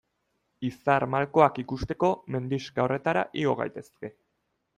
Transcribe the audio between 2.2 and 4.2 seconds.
mendixka horretara igo gaitezke.